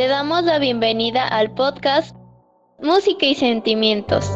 [0.00, 2.16] Te damos la bienvenida al podcast
[2.78, 4.30] Música y Sentimientos.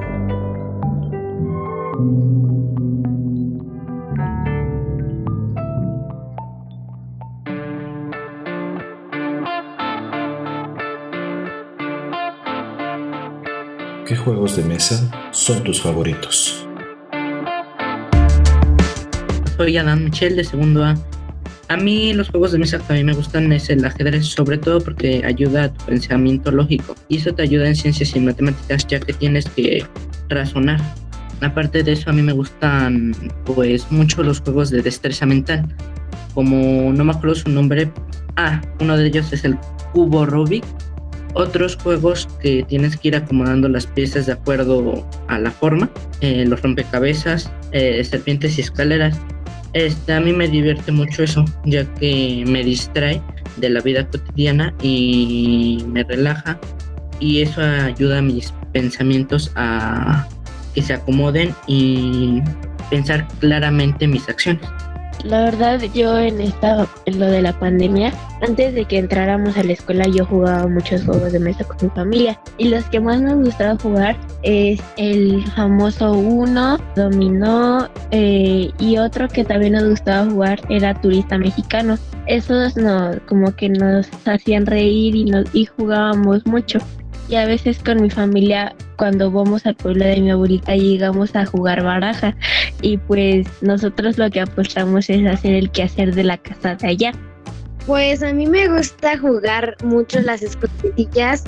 [14.06, 16.68] ¿Qué juegos de mesa son tus favoritos?
[19.56, 20.94] Soy Adam Michel de segundo A.
[21.68, 24.58] A mí los juegos de mesa que a mí me gustan es el ajedrez, sobre
[24.58, 28.86] todo porque ayuda a tu pensamiento lógico y eso te ayuda en ciencias y matemáticas
[28.86, 29.84] ya que tienes que
[30.28, 30.80] razonar.
[31.40, 33.14] Aparte de eso a mí me gustan
[33.44, 35.66] pues mucho los juegos de destreza mental,
[36.34, 37.90] como no me acuerdo su nombre,
[38.36, 39.56] ah, uno de ellos es el
[39.92, 40.64] cubo Rubik
[41.34, 45.90] otros juegos que tienes que ir acomodando las piezas de acuerdo a la forma,
[46.20, 49.20] eh, los rompecabezas, eh, serpientes y escaleras.
[49.74, 53.20] Este, a mí me divierte mucho eso, ya que me distrae
[53.56, 56.58] de la vida cotidiana y me relaja
[57.20, 60.26] y eso ayuda a mis pensamientos a
[60.74, 62.40] que se acomoden y
[62.90, 64.68] pensar claramente mis acciones.
[65.24, 68.12] La verdad, yo en esta, lo de la pandemia,
[68.46, 71.88] antes de que entráramos a la escuela, yo jugaba muchos juegos de mesa con mi
[71.88, 72.38] familia.
[72.58, 79.26] Y los que más me gustaba jugar es el famoso Uno, Dominó, eh, y otro
[79.28, 81.96] que también nos gustaba jugar era Turista Mexicano.
[82.26, 86.80] Esos no, como que nos hacían reír y, nos, y jugábamos mucho
[87.28, 91.46] y a veces con mi familia cuando vamos al pueblo de mi abuelita llegamos a
[91.46, 92.36] jugar baraja
[92.82, 97.12] y pues nosotros lo que apostamos es hacer el quehacer de la casa de allá.
[97.86, 101.44] Pues a mí me gusta jugar mucho las escondidillas,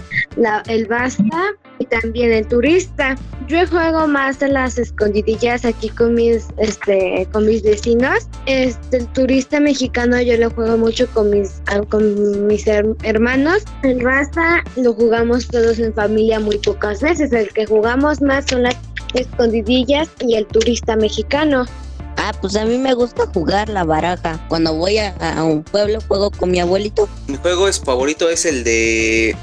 [0.68, 3.16] el basta y también el turista.
[3.48, 8.28] Yo juego más las escondidillas aquí con mis, este, con mis vecinos.
[8.44, 13.64] Este, el turista mexicano yo lo juego mucho con mis, con mis hermanos.
[13.82, 17.32] El basta lo jugamos todos en familia muy pocas veces.
[17.32, 18.76] El que jugamos más son las
[19.14, 21.64] escondidillas y el turista mexicano.
[22.28, 24.44] Ah, pues a mí me gusta jugar la baraja.
[24.48, 25.14] Cuando voy a,
[25.44, 27.08] un pueblo juego con mi abuelito.
[27.28, 29.36] Mi juego es favorito es el de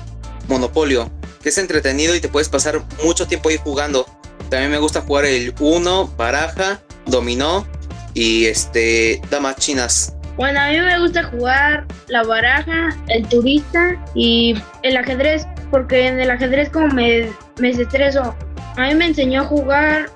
[0.50, 1.10] Monopolio,
[1.42, 4.06] que es entretenido y te puedes pasar mucho tiempo ahí jugando.
[4.50, 7.66] También me gusta jugar el Uno, baraja, dominó
[8.14, 10.14] y este damas chinas.
[10.36, 16.20] Bueno, a mí me gusta jugar la baraja, el turista y el ajedrez, porque en
[16.20, 18.36] el ajedrez como me, me estreso.
[18.76, 20.10] A mí me enseñó a jugar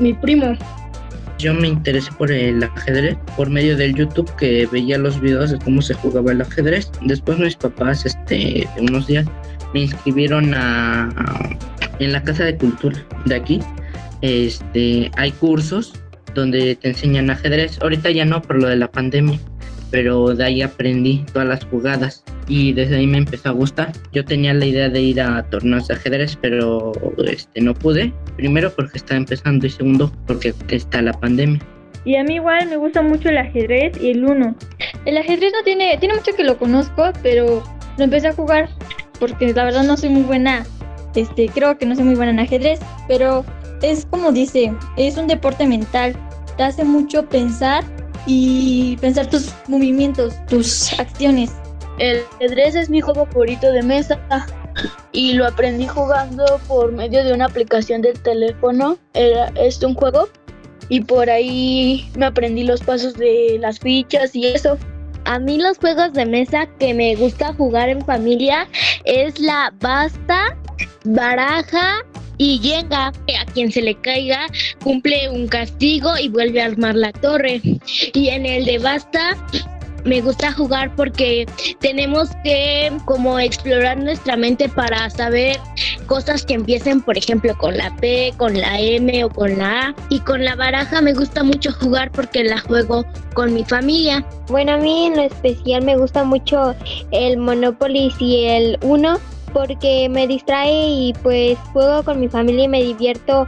[0.00, 0.54] mi primo
[1.40, 5.58] yo me interesé por el ajedrez por medio del YouTube que veía los videos de
[5.58, 6.90] cómo se jugaba el ajedrez.
[7.02, 9.26] Después mis papás, este, unos días
[9.74, 11.08] me inscribieron a,
[11.98, 13.60] en la casa de cultura de aquí.
[14.22, 15.94] Este, hay cursos
[16.34, 17.78] donde te enseñan ajedrez.
[17.80, 19.38] Ahorita ya no por lo de la pandemia,
[19.90, 23.92] pero de ahí aprendí todas las jugadas y desde ahí me empezó a gustar.
[24.12, 26.90] Yo tenía la idea de ir a torneos de ajedrez, pero
[27.24, 28.12] este no pude.
[28.36, 31.60] Primero porque estaba empezando y segundo porque está la pandemia.
[32.04, 34.56] Y a mí igual me gusta mucho el ajedrez y el uno.
[35.04, 37.62] El ajedrez no tiene, tiene mucho que lo conozco, pero
[37.96, 38.68] lo empecé a jugar
[39.20, 40.66] porque la verdad no soy muy buena.
[41.14, 43.44] Este, creo que no soy muy buena en ajedrez, pero
[43.80, 46.16] es como dice, es un deporte mental.
[46.56, 47.84] Te hace mucho pensar
[48.26, 51.52] y pensar tus movimientos, tus acciones.
[52.00, 54.18] El ajedrez es mi juego favorito de mesa
[55.12, 58.96] y lo aprendí jugando por medio de una aplicación del teléfono.
[59.12, 60.30] Era este un juego
[60.88, 64.78] y por ahí me aprendí los pasos de las fichas y eso.
[65.26, 68.66] A mí los juegos de mesa que me gusta jugar en familia
[69.04, 70.56] es la basta,
[71.04, 71.98] baraja
[72.38, 73.08] y Jenga.
[73.08, 74.46] A quien se le caiga
[74.82, 77.60] cumple un castigo y vuelve a armar la torre.
[78.14, 79.36] Y en el de basta
[80.04, 81.46] me gusta jugar porque
[81.80, 85.58] tenemos que como explorar nuestra mente para saber
[86.06, 89.94] cosas que empiecen, por ejemplo, con la P, con la M o con la A.
[90.08, 94.26] Y con la baraja me gusta mucho jugar porque la juego con mi familia.
[94.48, 96.74] Bueno, a mí en lo especial me gusta mucho
[97.10, 99.18] el Monopoly y el Uno
[99.52, 103.46] porque me distrae y pues juego con mi familia y me divierto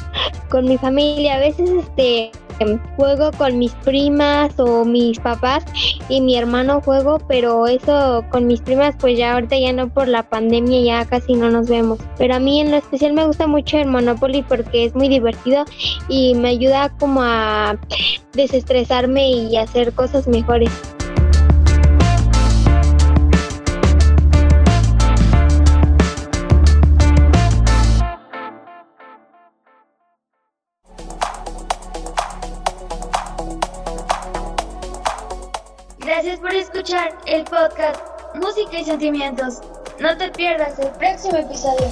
[0.49, 1.37] con mi familia.
[1.37, 2.31] A veces este
[2.97, 5.65] juego con mis primas o mis papás
[6.09, 10.09] y mi hermano juego, pero eso con mis primas pues ya ahorita ya no por
[10.09, 11.99] la pandemia ya casi no nos vemos.
[12.19, 15.65] Pero a mí en lo especial me gusta mucho el Monopoly porque es muy divertido
[16.09, 17.77] y me ayuda como a
[18.33, 20.71] desestresarme y hacer cosas mejores.
[36.15, 37.99] Gracias por escuchar el podcast
[38.35, 39.63] Música y Sentimientos.
[39.99, 41.87] No te pierdas el próximo episodio.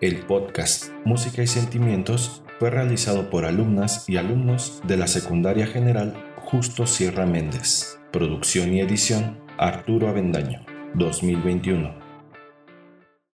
[0.00, 6.14] El podcast Música y Sentimientos fue realizado por alumnas y alumnos de la Secundaria General
[6.38, 8.00] Justo Sierra Méndez.
[8.10, 12.07] Producción y edición Arturo Avendaño, 2021.